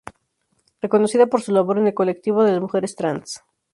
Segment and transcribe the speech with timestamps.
[0.81, 3.43] Reconocida por su labor en el colectivo de las mujeres trans.